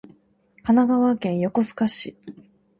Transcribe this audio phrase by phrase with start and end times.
[0.63, 2.15] 神奈川県横須賀市